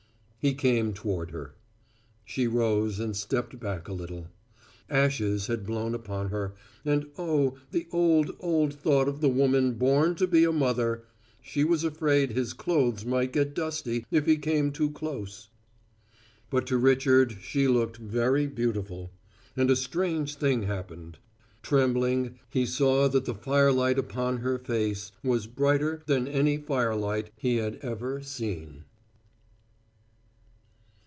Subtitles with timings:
[0.43, 1.53] He came toward her.
[2.25, 4.29] She rose and stepped back a little.
[4.89, 10.15] Ashes had blown upon her, and, oh, the old, old thought of the woman born
[10.15, 11.03] to be a mother!
[11.43, 15.49] she was afraid his clothes might get dusty if he came too close.
[16.49, 19.11] But to Richard she looked very beautiful;
[19.55, 21.19] and a strange thing happened:
[21.61, 27.57] trembling, he saw that the firelight upon her face was brighter than any firelight he
[27.57, 28.85] had ever seen.